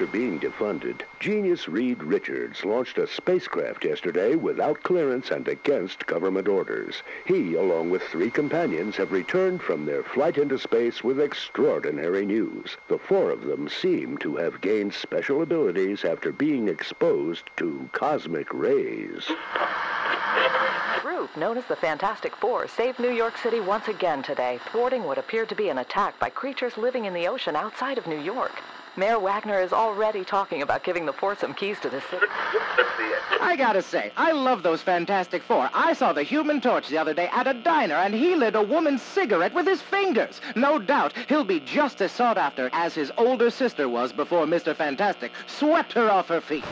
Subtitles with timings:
[0.00, 6.48] After being defunded, genius Reed Richards launched a spacecraft yesterday without clearance and against government
[6.48, 7.02] orders.
[7.26, 12.78] He, along with three companions, have returned from their flight into space with extraordinary news.
[12.88, 18.54] The four of them seem to have gained special abilities after being exposed to cosmic
[18.54, 19.30] rays.
[21.02, 25.18] group known as the Fantastic Four saved New York City once again today, thwarting what
[25.18, 28.62] appeared to be an attack by creatures living in the ocean outside of New York.
[28.96, 32.26] Mayor Wagner is already talking about giving the Four some keys to the city.
[33.40, 35.70] I gotta say, I love those Fantastic Four.
[35.72, 38.62] I saw the Human Torch the other day at a diner, and he lit a
[38.62, 40.40] woman's cigarette with his fingers.
[40.56, 44.74] No doubt he'll be just as sought after as his older sister was before Mr.
[44.74, 46.64] Fantastic swept her off her feet.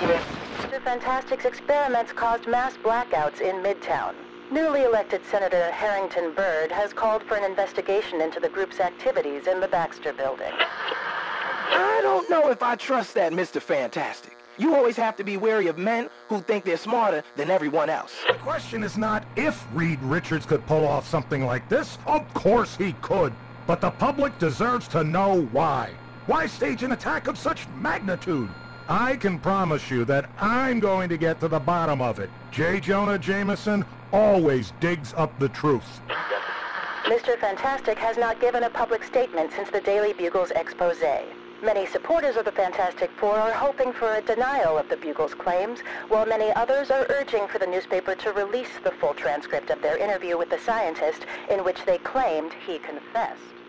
[0.00, 0.82] Mr.
[0.82, 4.14] Fantastic's experiments caused mass blackouts in Midtown.
[4.50, 9.60] Newly elected Senator Harrington Byrd has called for an investigation into the group's activities in
[9.60, 10.50] the Baxter building.
[10.52, 13.62] I don't know if I trust that, Mr.
[13.62, 14.36] Fantastic.
[14.58, 18.12] You always have to be wary of men who think they're smarter than everyone else.
[18.26, 21.96] The question is not if Reed Richards could pull off something like this.
[22.04, 23.32] Of course he could.
[23.68, 25.92] But the public deserves to know why.
[26.26, 28.48] Why stage an attack of such magnitude?
[28.88, 32.30] I can promise you that I'm going to get to the bottom of it.
[32.50, 32.80] J.
[32.80, 36.00] Jonah Jameson always digs up the truth.
[37.04, 37.38] Mr.
[37.38, 41.02] Fantastic has not given a public statement since the Daily Bugle's expose.
[41.62, 45.80] Many supporters of the Fantastic Four are hoping for a denial of the Bugle's claims,
[46.08, 49.98] while many others are urging for the newspaper to release the full transcript of their
[49.98, 53.59] interview with the scientist in which they claimed he confessed.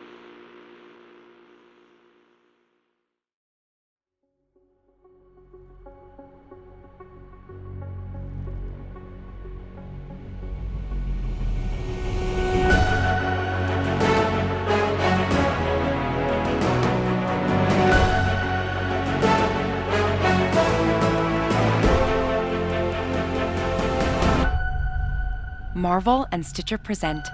[25.82, 27.28] Marvel and Stitcher present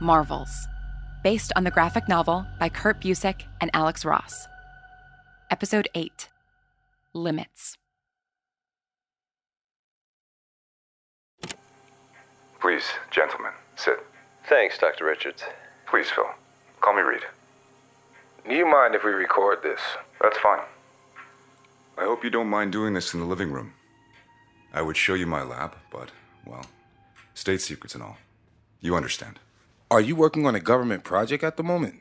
[0.00, 0.66] Marvels,
[1.22, 4.48] based on the graphic novel by Kurt Busiek and Alex Ross.
[5.52, 6.28] Episode 8
[7.14, 7.76] Limits.
[12.60, 12.82] Please,
[13.12, 14.04] gentlemen, sit.
[14.48, 15.04] Thanks, Dr.
[15.04, 15.44] Richards.
[15.86, 16.26] Please, Phil.
[16.80, 17.22] Call me Reed.
[18.48, 19.80] Do you mind if we record this?
[20.20, 20.64] That's fine.
[21.96, 23.74] I hope you don't mind doing this in the living room.
[24.74, 26.10] I would show you my lab, but,
[26.44, 26.66] well,
[27.36, 28.16] state secrets and all.
[28.80, 29.38] You understand.
[29.90, 32.00] Are you working on a government project at the moment?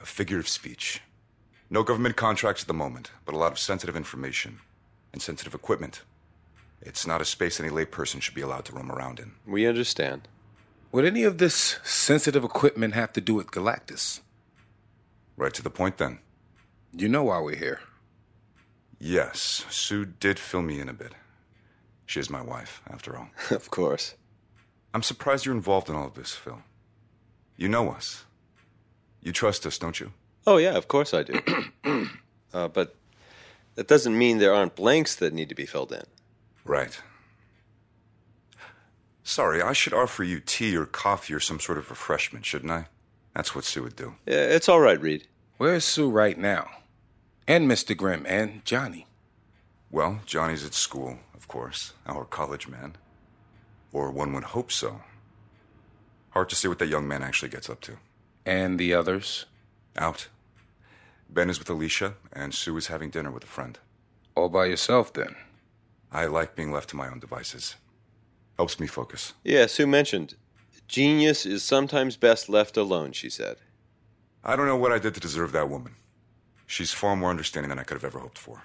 [0.00, 1.00] A figure of speech.
[1.70, 4.60] No government contracts at the moment, but a lot of sensitive information
[5.12, 6.02] and sensitive equipment.
[6.80, 9.32] It's not a space any layperson should be allowed to roam around in.
[9.46, 10.28] We understand.
[10.92, 14.20] Would any of this sensitive equipment have to do with Galactus?
[15.36, 16.20] Right to the point then.
[16.92, 17.80] You know why we're here.
[19.00, 21.12] Yes, Sue did fill me in a bit.
[22.04, 23.28] She is my wife, after all.
[23.50, 24.14] of course.
[24.96, 26.62] I'm surprised you're involved in all of this, Phil.
[27.54, 28.24] You know us.
[29.20, 30.12] You trust us, don't you?
[30.46, 31.38] Oh, yeah, of course I do.
[32.54, 32.96] uh, but
[33.74, 36.04] that doesn't mean there aren't blanks that need to be filled in.
[36.64, 36.98] Right.
[39.22, 42.86] Sorry, I should offer you tea or coffee or some sort of refreshment, shouldn't I?
[43.34, 44.14] That's what Sue would do.
[44.24, 45.26] Yeah, it's all right, Reed.
[45.58, 46.70] Where's Sue right now?
[47.46, 47.94] And Mr.
[47.94, 49.06] Grimm and Johnny.
[49.90, 52.96] Well, Johnny's at school, of course, our college man.
[53.96, 55.00] Or one would hope so.
[56.32, 57.96] Hard to see what that young man actually gets up to.
[58.44, 59.46] And the others?
[59.96, 60.28] Out.
[61.30, 63.78] Ben is with Alicia, and Sue is having dinner with a friend.
[64.34, 65.34] All by yourself, then?
[66.12, 67.76] I like being left to my own devices.
[68.58, 69.32] Helps me focus.
[69.42, 70.34] Yeah, Sue mentioned.
[70.86, 73.56] Genius is sometimes best left alone, she said.
[74.44, 75.94] I don't know what I did to deserve that woman.
[76.66, 78.64] She's far more understanding than I could have ever hoped for.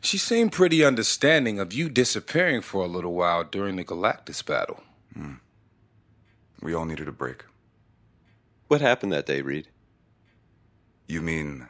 [0.00, 4.82] She seemed pretty understanding of you disappearing for a little while during the Galactus battle.
[5.12, 5.34] Hmm.
[6.60, 7.44] We all needed a break.
[8.68, 9.68] What happened that day, Reed?
[11.06, 11.68] You mean,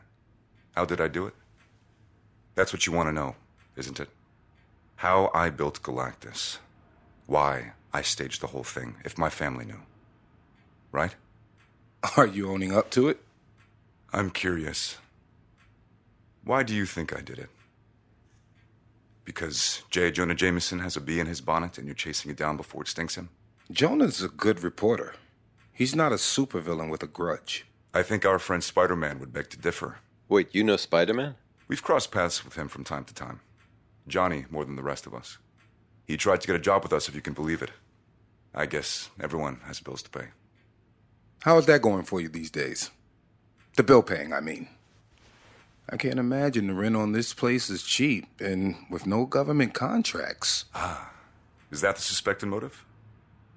[0.75, 1.35] how did I do it?
[2.55, 3.37] That's what you want to know,
[3.77, 4.09] isn't it?
[4.97, 6.59] How I built Galactus.
[7.27, 9.83] Why I staged the whole thing, if my family knew.
[10.91, 11.15] Right?
[12.17, 13.21] Are you owning up to it?
[14.13, 14.99] I'm curious.
[16.45, 17.51] Why do you think I did it?
[19.29, 20.11] Because J.
[20.11, 22.89] Jonah Jameson has a bee in his bonnet and you're chasing it down before it
[22.89, 23.29] stings him?
[23.71, 25.17] Jonah's a good reporter.
[25.71, 27.67] He's not a supervillain with a grudge.
[27.93, 29.99] I think our friend Spider Man would beg to differ.
[30.31, 31.35] Wait, you know Spider Man?
[31.69, 33.41] We've crossed paths with him from time to time.
[34.07, 35.37] Johnny more than the rest of us.
[36.07, 37.73] He tried to get a job with us, if you can believe it.
[38.55, 40.29] I guess everyone has bills to pay.
[41.43, 42.93] How is that going for you these days?
[43.77, 44.69] The bill paying, I mean.
[45.91, 50.67] I can't imagine the rent on this place is cheap and with no government contracts.
[50.75, 51.13] Ah,
[51.71, 52.85] is that the suspected motive?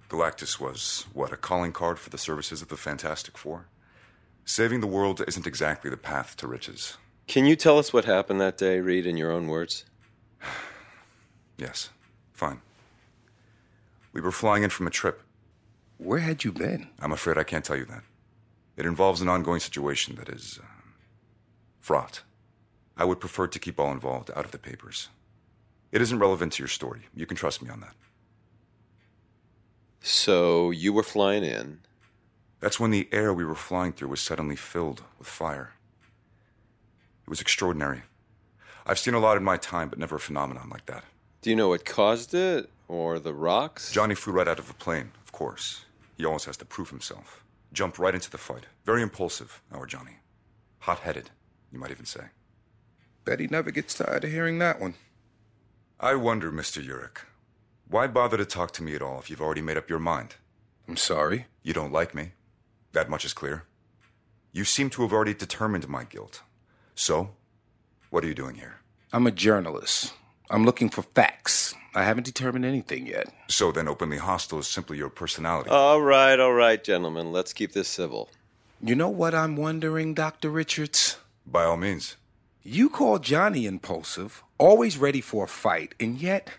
[0.09, 3.67] Galactus was, what, a calling card for the services of the Fantastic Four?
[4.45, 6.97] Saving the world isn't exactly the path to riches.
[7.27, 9.85] Can you tell us what happened that day, Reed, in your own words?
[11.57, 11.89] yes,
[12.33, 12.61] fine.
[14.13, 15.21] We were flying in from a trip.
[15.97, 16.89] Where had you been?
[16.99, 18.03] I'm afraid I can't tell you that.
[18.75, 20.65] It involves an ongoing situation that is uh,
[21.81, 22.21] fraught.
[22.95, 25.09] I would prefer to keep all involved out of the papers.
[25.91, 27.01] It isn't relevant to your story.
[27.13, 27.95] You can trust me on that.
[29.99, 31.79] So you were flying in.
[32.59, 35.73] That's when the air we were flying through was suddenly filled with fire.
[37.25, 38.03] It was extraordinary.
[38.85, 41.03] I've seen a lot in my time, but never a phenomenon like that.
[41.41, 42.69] Do you know what caused it?
[42.87, 43.91] Or the rocks?
[43.91, 45.85] Johnny flew right out of a plane, of course.
[46.17, 47.43] He always has to prove himself.
[47.73, 48.65] Jumped right into the fight.
[48.85, 50.17] Very impulsive, our Johnny.
[50.79, 51.31] Hot headed,
[51.71, 52.25] you might even say.
[53.25, 54.95] Betty never gets tired of hearing that one.
[55.99, 56.85] I wonder, Mr.
[56.85, 57.19] Urich,
[57.87, 60.35] why bother to talk to me at all if you've already made up your mind?
[60.87, 61.45] I'm sorry.
[61.63, 62.31] You don't like me.
[62.93, 63.65] That much is clear.
[64.51, 66.41] You seem to have already determined my guilt.
[66.95, 67.31] So,
[68.09, 68.79] what are you doing here?
[69.13, 70.13] I'm a journalist.
[70.49, 71.73] I'm looking for facts.
[71.93, 73.33] I haven't determined anything yet.
[73.47, 75.69] So then, openly hostile is simply your personality.
[75.69, 77.31] All right, all right, gentlemen.
[77.31, 78.29] Let's keep this civil.
[78.81, 80.49] You know what I'm wondering, Dr.
[80.49, 81.17] Richards?
[81.51, 82.15] By all means.
[82.63, 86.49] You call Johnny impulsive, always ready for a fight, and yet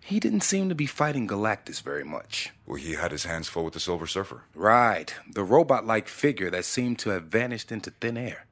[0.00, 2.50] he didn't seem to be fighting Galactus very much.
[2.66, 4.42] Well, he had his hands full with the Silver Surfer.
[4.54, 8.46] Right, the robot like figure that seemed to have vanished into thin air.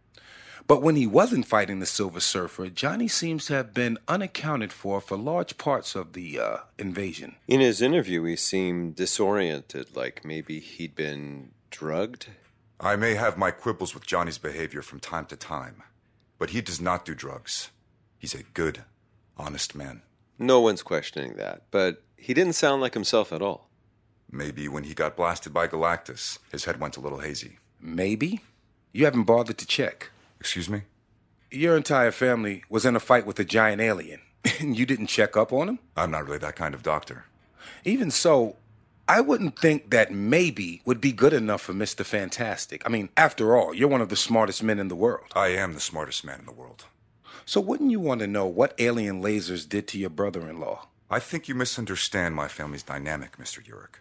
[0.67, 5.01] But when he wasn't fighting the Silver Surfer, Johnny seems to have been unaccounted for
[5.01, 7.37] for large parts of the uh, invasion.
[7.49, 12.29] In his interview, he seemed disoriented, like maybe he'd been drugged.
[12.85, 15.85] I may have my quibbles with Johnny's behavior from time to time,
[16.37, 17.71] but he does not do drugs.
[18.19, 18.83] He's a good,
[19.39, 20.03] honest man.
[20.37, 23.69] No one's questioning that, but he didn't sound like himself at all.
[24.29, 27.59] Maybe when he got blasted by Galactus, his head went a little hazy.
[27.81, 28.41] Maybe?
[28.91, 30.11] You haven't bothered to check.
[30.41, 30.83] Excuse me?
[31.53, 34.23] Your entire family was in a fight with a giant alien,
[34.59, 35.79] and you didn't check up on him?
[35.97, 37.27] I'm not really that kind of doctor.
[37.85, 38.57] Even so,
[39.09, 42.05] I wouldn't think that maybe would be good enough for Mr.
[42.05, 42.83] Fantastic.
[42.87, 45.27] I mean, after all, you're one of the smartest men in the world.
[45.35, 46.85] I am the smartest man in the world.
[47.45, 50.87] So wouldn't you want to know what alien lasers did to your brother-in-law?
[51.11, 53.63] I think you misunderstand my family's dynamic, Mr.
[53.63, 53.99] Urich.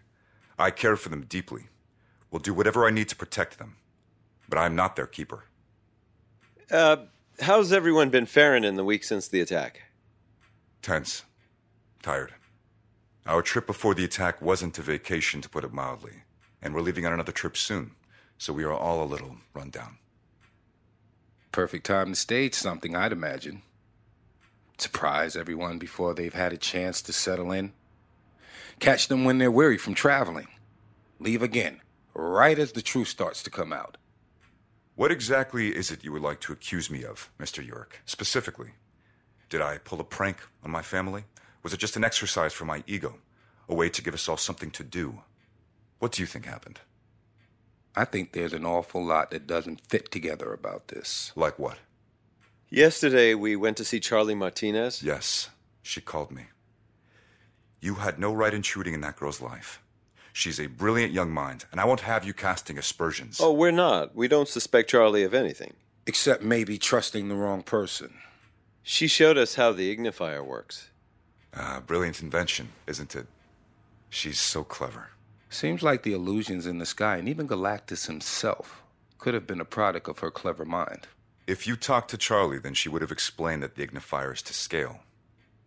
[0.58, 1.68] I care for them deeply.
[2.30, 3.78] Will do whatever I need to protect them.
[4.48, 5.46] But I'm not their keeper.
[6.70, 6.98] Uh,
[7.42, 9.82] how's everyone been faring in the week since the attack?
[10.82, 11.24] Tense.
[12.02, 12.34] Tired.
[13.26, 16.24] Our trip before the attack wasn't a vacation, to put it mildly.
[16.62, 17.92] And we're leaving on another trip soon,
[18.38, 19.98] so we are all a little run down.
[21.52, 23.62] Perfect time to stage something, I'd imagine.
[24.78, 27.74] Surprise everyone before they've had a chance to settle in.
[28.80, 30.48] Catch them when they're weary from traveling.
[31.20, 31.82] Leave again,
[32.16, 33.98] right as the truth starts to come out.
[34.96, 37.66] What exactly is it you would like to accuse me of, Mr.
[37.68, 38.00] Urich?
[38.06, 38.72] Specifically?
[39.50, 41.26] Did I pull a prank on my family?
[41.64, 43.20] Was it just an exercise for my ego?
[43.70, 45.22] A way to give us all something to do?
[46.00, 46.80] What do you think happened?
[47.96, 51.32] I think there's an awful lot that doesn't fit together about this.
[51.36, 51.78] Like what?
[52.70, 55.04] Yesterday, we went to see Charlie Martinez.
[55.04, 55.50] Yes,
[55.84, 56.46] she called me.
[57.82, 59.82] You had no right intruding in that girl's life.
[60.32, 63.42] She's a brilliant young mind, and I won't have you casting aspersions.
[63.42, 64.16] Oh, we're not.
[64.16, 65.74] We don't suspect Charlie of anything.
[66.08, 68.14] Except maybe trusting the wrong person.
[68.84, 70.91] She showed us how the ignifier works.
[71.56, 73.28] Ah, brilliant invention, isn't it?
[74.10, 75.10] She's so clever.
[75.50, 78.84] Seems like the illusions in the sky and even Galactus himself
[79.18, 81.08] could have been a product of her clever mind.
[81.48, 84.54] If you talked to Charlie, then she would have explained that the ignifier is to
[84.54, 85.02] scale.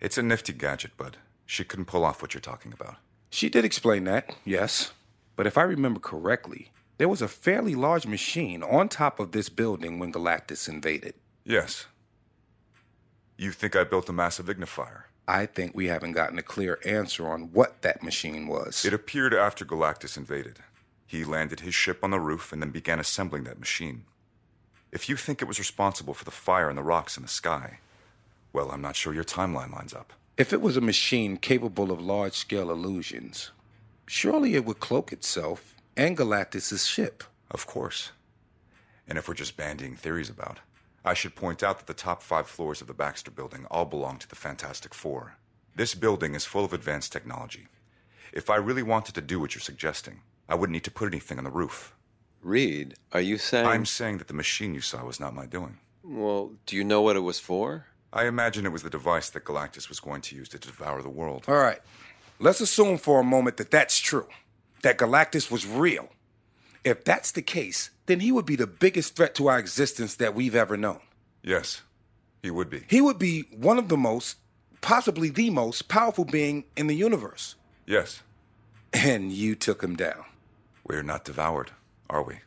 [0.01, 2.97] It's a nifty gadget, but she couldn't pull off what you're talking about.
[3.31, 4.93] She did explain that, yes.
[5.37, 9.49] But if I remember correctly, there was a fairly large machine on top of this
[9.49, 11.15] building when Galactus invaded.
[11.45, 11.87] Yes.
[13.37, 15.03] You think I built a massive ignifier?
[15.27, 18.85] I think we haven't gotten a clear answer on what that machine was.
[18.85, 20.59] It appeared after Galactus invaded.
[21.07, 24.05] He landed his ship on the roof and then began assembling that machine.
[24.93, 27.79] If you think it was responsible for the fire and the rocks in the sky,
[28.53, 30.13] well, I'm not sure your timeline lines up.
[30.37, 33.51] If it was a machine capable of large scale illusions,
[34.07, 37.25] surely it would cloak itself and Galactus's ship.
[37.51, 38.13] Of course.
[39.09, 40.61] And if we're just bandying theories about,
[41.05, 44.19] I should point out that the top five floors of the Baxter building all belong
[44.19, 45.37] to the Fantastic Four.
[45.77, 47.67] This building is full of advanced technology.
[48.33, 51.37] If I really wanted to do what you're suggesting, I wouldn't need to put anything
[51.37, 51.95] on the roof.
[52.41, 53.67] Reed, are you saying.
[53.67, 55.79] I'm saying that the machine you saw was not my doing.
[56.03, 57.87] Well, do you know what it was for?
[58.13, 61.11] I imagine it was the device that Galactus was going to use to devour the
[61.11, 61.45] world.
[61.49, 61.81] All right.
[62.39, 64.29] Let's assume for a moment that that's true,
[64.83, 66.09] that Galactus was real.
[66.85, 70.35] If that's the case, then he would be the biggest threat to our existence that
[70.35, 71.01] we've ever known.
[71.43, 71.83] Yes,
[72.43, 72.85] he would be.
[72.89, 74.37] He would be one of the most,
[74.83, 77.55] possibly the most powerful being in the universe.
[77.87, 78.23] Yes.
[78.93, 80.25] And you took him down.
[80.87, 81.73] We're not devoured,
[82.11, 82.41] are we?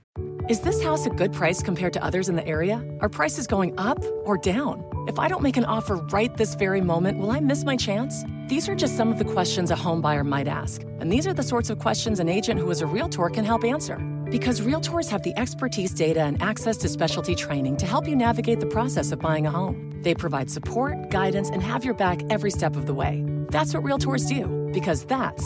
[0.48, 2.84] Is this house a good price compared to others in the area?
[3.01, 4.84] Are prices going up or down?
[5.08, 8.24] If I don't make an offer right this very moment, will I miss my chance?
[8.48, 10.84] These are just some of the questions a home buyer might ask.
[11.00, 13.63] And these are the sorts of questions an agent who is a realtor can help
[13.63, 13.98] answer.
[14.29, 18.60] Because realtors have the expertise, data, and access to specialty training to help you navigate
[18.60, 20.01] the process of buying a home.
[20.03, 23.24] They provide support, guidance, and have your back every step of the way.
[23.50, 25.43] That's what realtors do, because that's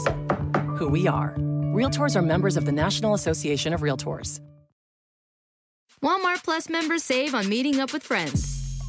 [0.78, 1.36] who we are.
[1.74, 4.40] Realtors are members of the National Association of Realtors.
[6.04, 8.61] Walmart Plus members save on meeting up with friends.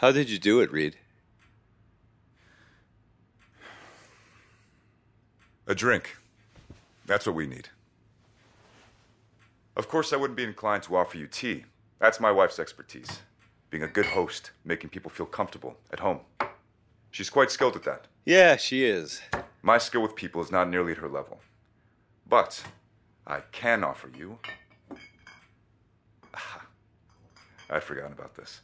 [0.00, 0.96] How did you do it, Reed?
[5.66, 6.16] A drink.
[7.04, 7.70] That's what we need.
[9.74, 11.64] Of course, I wouldn't be inclined to offer you tea.
[11.98, 13.22] That's my wife's expertise.
[13.70, 16.20] Being a good host, making people feel comfortable at home.
[17.10, 18.06] She's quite skilled at that.
[18.24, 19.20] Yeah, she is.
[19.62, 21.40] My skill with people is not nearly at her level.
[22.24, 22.62] But
[23.26, 24.38] I can offer you.
[27.68, 28.60] I'd forgotten about this.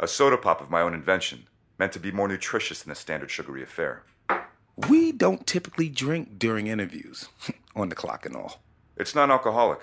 [0.00, 1.46] A soda pop of my own invention,
[1.78, 4.02] meant to be more nutritious than a standard sugary affair.
[4.88, 7.28] We don't typically drink during interviews,
[7.76, 8.60] on the clock and all.
[8.96, 9.80] It's non alcoholic.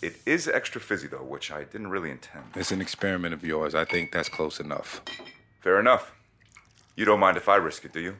[0.00, 2.44] It is extra fizzy, though, which I didn't really intend.
[2.54, 3.74] It's an experiment of yours.
[3.74, 5.00] I think that's close enough.
[5.60, 6.12] Fair enough.
[6.94, 8.16] You don't mind if I risk it, do you?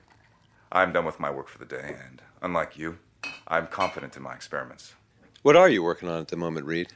[0.70, 2.98] I'm done with my work for the day, and unlike you,
[3.46, 4.94] I'm confident in my experiments.
[5.42, 6.88] What are you working on at the moment, Reed?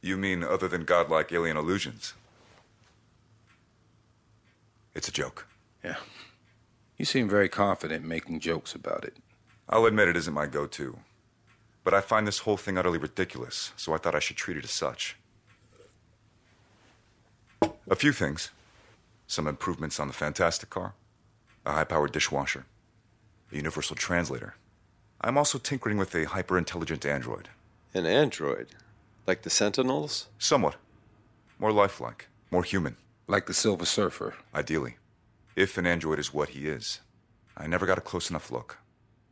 [0.00, 2.14] You mean other than godlike alien illusions?
[4.96, 5.46] It's a joke.
[5.84, 5.96] Yeah.
[6.96, 9.18] You seem very confident making jokes about it.
[9.68, 10.98] I'll admit it isn't my go to.
[11.84, 14.64] But I find this whole thing utterly ridiculous, so I thought I should treat it
[14.64, 15.16] as such.
[17.62, 18.50] A few things
[19.26, 20.94] some improvements on the Fantastic car,
[21.66, 22.64] a high powered dishwasher,
[23.52, 24.54] a universal translator.
[25.20, 27.48] I'm also tinkering with a hyper intelligent android.
[27.92, 28.68] An android?
[29.26, 30.28] Like the Sentinels?
[30.38, 30.76] Somewhat.
[31.58, 32.96] More lifelike, more human.
[33.28, 34.36] Like the Silver Surfer.
[34.54, 34.98] Ideally.
[35.56, 37.00] If an android is what he is.
[37.56, 38.78] I never got a close enough look.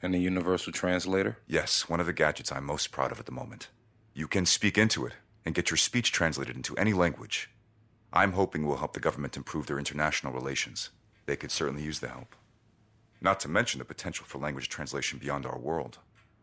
[0.02, 1.38] And the universal translator?
[1.46, 3.68] Yes, one of the gadgets I'm most proud of at the moment.
[4.12, 5.12] You can speak into it
[5.44, 7.50] and get your speech translated into any language.
[8.12, 10.90] I'm hoping will help the government improve their international relations.
[11.26, 12.34] They could certainly use the help.
[13.20, 15.98] Not to mention the potential for language translation beyond our world.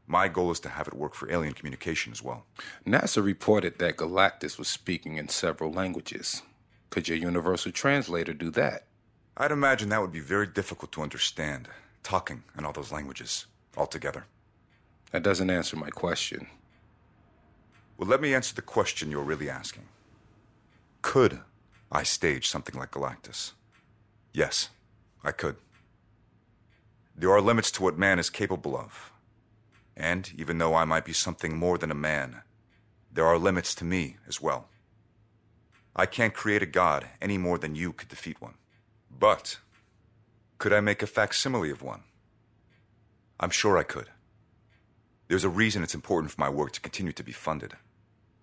[0.08, 2.46] My goal is to have it work for alien communication as well.
[2.88, 6.43] NASA reported that Galactus was speaking in several languages.
[6.91, 8.83] Could your universal translator do that?
[9.38, 11.69] I'd imagine that would be very difficult to understand,
[12.03, 13.45] talking in all those languages
[13.77, 14.25] altogether.
[15.12, 16.48] That doesn't answer my question.
[17.98, 19.86] Well, let me answer the question you're really asking.
[21.01, 21.39] Could
[21.89, 23.53] I stage something like Galactus?
[24.33, 24.69] Yes,
[25.24, 25.55] I could.
[27.15, 29.13] There are limits to what man is capable of.
[29.95, 32.41] And even though I might be something more than a man,
[33.13, 34.67] there are limits to me as well.
[35.95, 38.55] I can't create a god any more than you could defeat one.
[39.10, 39.60] But
[40.57, 42.03] could I make a facsimile of one?
[43.39, 44.10] I'm sure I could.
[45.27, 47.74] There's a reason it's important for my work to continue to be funded.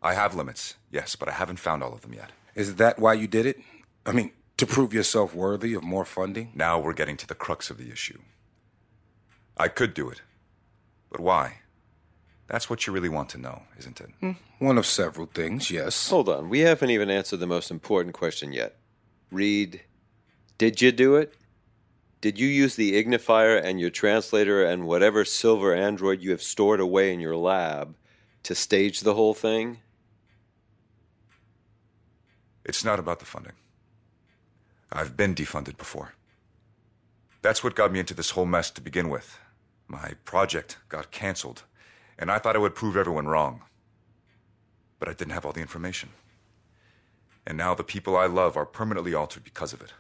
[0.03, 2.31] I have limits, yes, but I haven't found all of them yet.
[2.55, 3.61] Is that why you did it?
[4.07, 6.51] I mean, to prove yourself worthy of more funding?
[6.55, 8.19] Now we're getting to the crux of the issue.
[9.57, 10.23] I could do it.
[11.11, 11.59] But why?
[12.49, 14.11] That's what you really want to know, isn't it?
[14.21, 16.09] Hmm, one of several things, yes.
[16.09, 16.49] Hold on.
[16.49, 18.77] We haven't even answered the most important question yet.
[19.31, 19.83] Reed,
[20.57, 21.35] did you do it?
[22.21, 26.81] Did you use the ignifier and your translator and whatever silver android you have stored
[26.81, 27.95] away in your lab
[28.43, 29.79] to stage the whole thing?
[32.65, 33.53] It's not about the funding.
[34.91, 36.15] I've been defunded before.
[37.43, 39.39] That's what got me into this whole mess to begin with.
[39.87, 41.63] My project got canceled,
[42.19, 43.63] and I thought I would prove everyone wrong.
[44.99, 46.11] But I didn't have all the information.
[47.47, 49.93] And now the people I love are permanently altered because of it.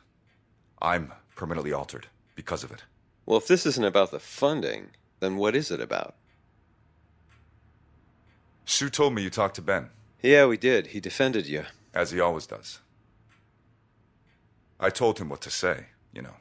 [0.82, 2.84] I'm permanently altered because of it.
[3.25, 4.88] Well, if this isn't about the funding,
[5.20, 6.14] then what is it about?
[8.64, 9.90] Sue told me you talked to Ben.
[10.22, 10.88] Yeah, we did.
[10.88, 11.64] He defended you.
[11.94, 12.80] As he always does.
[14.78, 16.37] I told him what to say, you know.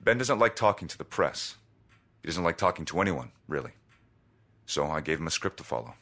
[0.00, 1.56] Ben doesn't like talking to the press.
[2.22, 3.72] He doesn't like talking to anyone, really.
[4.66, 5.94] So I gave him a script to follow.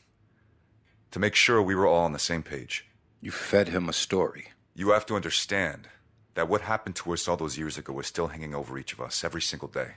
[1.12, 2.86] To make sure we were all on the same page.
[3.20, 4.48] You fed him a story.
[4.74, 5.88] You have to understand
[6.34, 9.00] that what happened to us all those years ago was still hanging over each of
[9.00, 9.94] us every single day.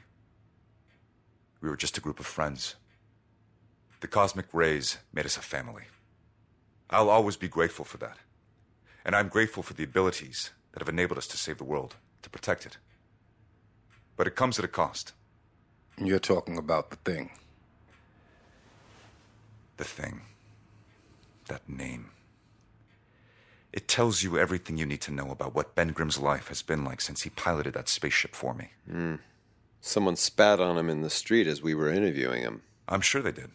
[1.61, 2.75] We were just a group of friends.
[3.99, 5.83] The cosmic rays made us a family.
[6.89, 8.17] I'll always be grateful for that.
[9.03, 12.29] And I'm grateful for the abilities that have enabled us to save the world, to
[12.29, 12.77] protect it.
[14.15, 15.13] But it comes at a cost.
[16.01, 17.31] You're talking about the thing.
[19.77, 20.21] The thing.
[21.47, 22.11] That name.
[23.73, 26.83] It tells you everything you need to know about what Ben Grimm's life has been
[26.85, 28.69] like since he piloted that spaceship for me.
[28.89, 29.19] Mm.
[29.81, 32.61] Someone spat on him in the street as we were interviewing him.
[32.87, 33.51] I'm sure they did.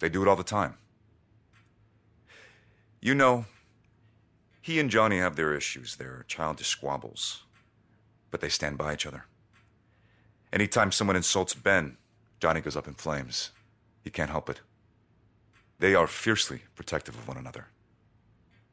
[0.00, 0.74] They do it all the time.
[3.00, 3.46] You know,
[4.60, 7.44] he and Johnny have their issues, their childish squabbles,
[8.30, 9.26] but they stand by each other.
[10.52, 11.96] Anytime someone insults Ben,
[12.40, 13.50] Johnny goes up in flames.
[14.02, 14.60] He can't help it.
[15.78, 17.68] They are fiercely protective of one another.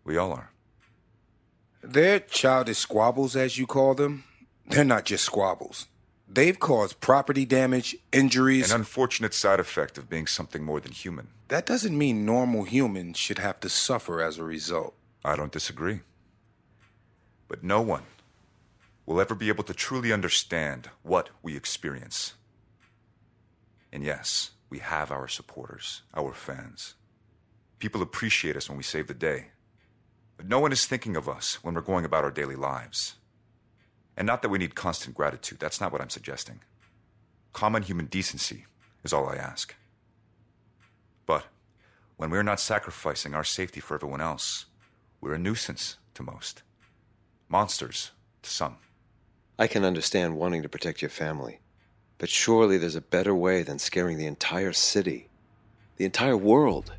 [0.04, 0.52] We all are.
[1.82, 4.26] Their childish squabbles, as you call them,
[4.68, 5.88] they're not just squabbles.
[6.28, 8.72] They've caused property damage, injuries.
[8.72, 11.30] An unfortunate side effect of being something more than human.
[11.48, 14.94] That doesn't mean normal humans should have to suffer as a result.
[15.26, 16.02] I don't disagree.
[17.48, 18.04] But no one
[19.10, 22.36] will ever be able to truly understand what we experience.
[23.91, 26.93] And yes, we have our supporters, our fans.
[27.80, 29.48] People appreciate us when we save the day.
[30.38, 33.15] But no one is thinking of us when we're going about our daily lives.
[34.15, 36.60] And not that we need constant gratitude, that's not what I'm suggesting.
[37.52, 38.67] Common human decency
[39.04, 39.74] is all I ask.
[41.26, 41.45] But
[42.17, 44.67] when we're not sacrificing our safety for everyone else,
[45.19, 46.62] we're a nuisance to most,
[47.50, 48.12] monsters
[48.43, 48.78] to some.
[49.62, 51.60] I can understand wanting to protect your family,
[52.17, 55.28] but surely there's a better way than scaring the entire city,
[55.98, 56.93] the entire world.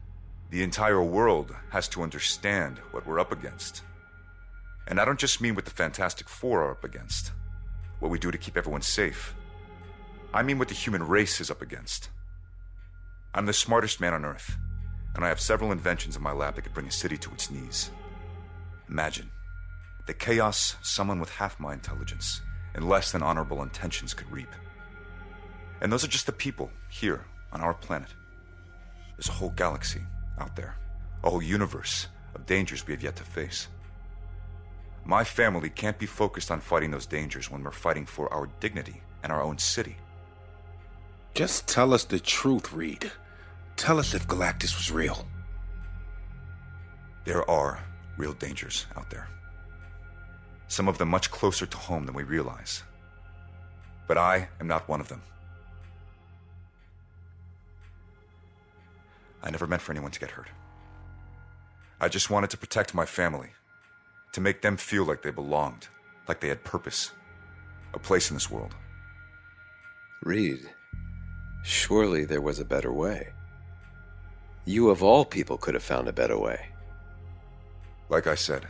[0.51, 3.81] The entire world has to understand what we're up against.
[4.87, 7.33] And I don't just mean what the Fantastic Four are up against,
[7.99, 9.35] what we do to keep everyone safe.
[10.35, 12.11] I mean what the human race is up against.
[13.33, 14.59] I'm the smartest man on Earth,
[15.15, 17.51] and I have several inventions in my lab that could bring a city to its
[17.51, 17.91] knees.
[18.87, 19.31] Imagine
[20.07, 22.43] the chaos someone with half my intelligence
[22.75, 24.49] and less than honorable intentions could reap.
[25.81, 28.09] And those are just the people here on our planet.
[29.17, 30.03] There's a whole galaxy
[30.39, 30.77] out there,
[31.25, 33.69] a whole universe of dangers we have yet to face.
[35.05, 39.03] My family can't be focused on fighting those dangers when we're fighting for our dignity
[39.23, 39.97] and our own city.
[41.35, 43.11] Just tell us the truth, Reed.
[43.77, 45.27] Tell us if Galactus was real.
[47.25, 47.83] There are
[48.17, 49.29] real dangers out there.
[50.71, 52.85] Some of them much closer to home than we realize.
[54.07, 55.21] But I am not one of them.
[59.43, 60.47] I never meant for anyone to get hurt.
[62.01, 63.49] I just wanted to protect my family,
[64.33, 65.89] to make them feel like they belonged,
[66.29, 67.11] like they had purpose,
[67.93, 68.77] a place in this world.
[70.23, 70.71] Reed,
[71.65, 73.33] surely there was a better way.
[74.67, 76.69] You, of all people, could have found a better way.
[78.09, 78.67] Like I said,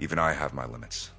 [0.00, 1.10] even I have my limits.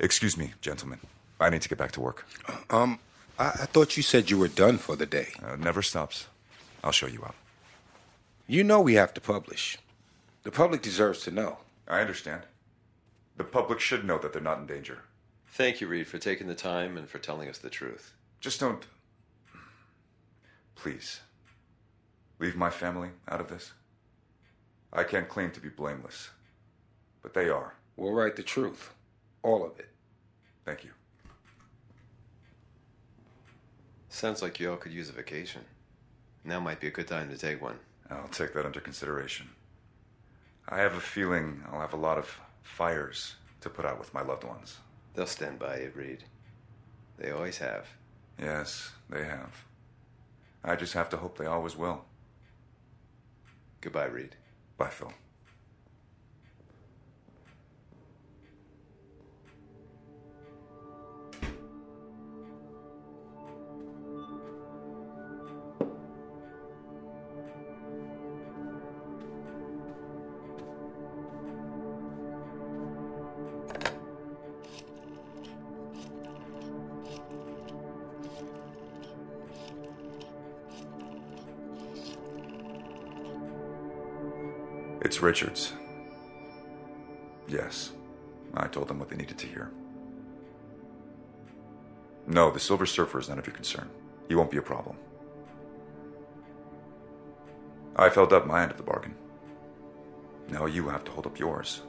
[0.00, 0.98] Excuse me, gentlemen.
[1.38, 2.26] I need to get back to work.
[2.70, 2.98] Um,
[3.38, 5.28] I, I thought you said you were done for the day.
[5.44, 6.26] Uh, never stops.
[6.82, 7.34] I'll show you out.
[8.46, 9.78] You know we have to publish.
[10.42, 11.58] The public deserves to know.
[11.86, 12.42] I understand.
[13.36, 15.00] The public should know that they're not in danger.
[15.48, 18.14] Thank you, Reed, for taking the time and for telling us the truth.
[18.40, 18.84] Just don't.
[20.74, 21.20] Please.
[22.44, 23.72] Leave my family out of this.
[24.92, 26.28] I can't claim to be blameless,
[27.22, 27.72] but they are.
[27.96, 28.92] We'll write the truth.
[29.42, 29.88] All of it.
[30.66, 30.90] Thank you.
[34.10, 35.62] Sounds like you all could use a vacation.
[36.44, 37.78] Now might be a good time to take one.
[38.10, 39.48] I'll take that under consideration.
[40.68, 44.20] I have a feeling I'll have a lot of fires to put out with my
[44.20, 44.76] loved ones.
[45.14, 46.24] They'll stand by you, Reed.
[47.16, 47.86] They always have.
[48.38, 49.64] Yes, they have.
[50.62, 52.04] I just have to hope they always will.
[53.84, 54.34] Goodbye, Reed.
[54.78, 55.12] Bye, Phil.
[85.04, 85.74] It's Richards.
[87.46, 87.92] Yes,
[88.54, 89.70] I told them what they needed to hear.
[92.26, 93.90] No, the Silver Surfer is none of your concern.
[94.28, 94.96] He won't be a problem.
[97.96, 99.14] I've held up my end of the bargain.
[100.48, 101.82] Now you have to hold up yours.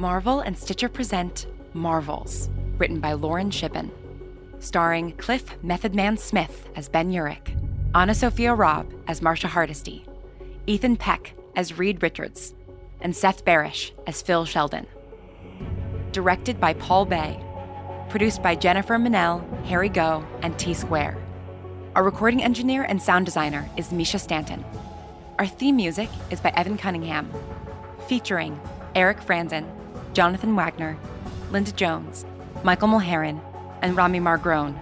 [0.00, 3.92] Marvel and Stitcher present Marvels, written by Lauren Shippen.
[4.58, 7.54] Starring Cliff Method Man Smith as Ben Urich,
[7.94, 10.06] Anna Sophia Robb as Marsha Hardesty,
[10.66, 12.54] Ethan Peck as Reed Richards,
[13.02, 14.86] and Seth Barrish as Phil Sheldon.
[16.12, 17.38] Directed by Paul Bae.
[18.08, 21.18] Produced by Jennifer Manel, Harry Go, and T Square.
[21.94, 24.64] Our recording engineer and sound designer is Mischa Stanton.
[25.38, 27.30] Our theme music is by Evan Cunningham,
[28.08, 28.58] featuring
[28.94, 29.66] Eric Franzen,
[30.12, 30.96] Jonathan Wagner,
[31.50, 32.24] Linda Jones,
[32.62, 33.40] Michael Mulherin,
[33.82, 34.78] and Rami Margrone.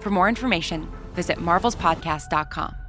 [0.00, 2.83] For more information, visit marvelspodcast.com.